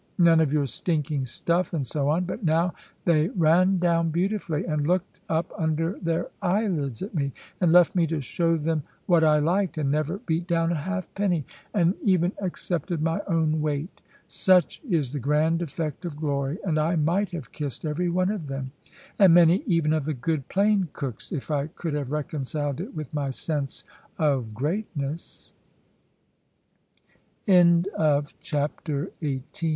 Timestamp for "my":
13.03-13.21, 23.13-23.29